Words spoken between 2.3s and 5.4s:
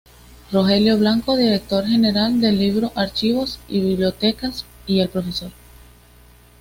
del Libro, Archivos y Bibliotecas, y el prof.